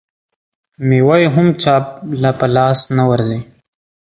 [0.87, 1.75] مېوه یې هم چا
[2.21, 3.39] له په لاس نه ورځي.